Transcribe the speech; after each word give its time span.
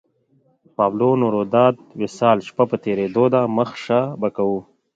پابلو 0.75 1.09
نوروداد 1.21 1.75
وصال 2.01 2.37
شپه 2.47 2.63
په 2.71 2.77
تېرېدو 2.85 3.23
ده 3.33 3.41
مخه 3.57 3.77
شه 3.85 3.99
به 4.21 4.29
کوو 4.35 4.59